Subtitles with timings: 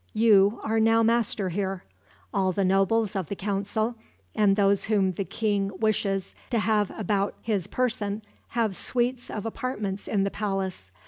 [0.15, 1.83] "You are now master here.
[2.33, 3.93] All the nobles of the council,
[4.33, 8.23] and those whom the king wishes to have about his person,
[8.57, 10.89] have suites of apartments in the palace.